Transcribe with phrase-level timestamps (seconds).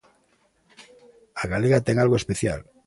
[1.41, 2.59] A galega ten algo especial.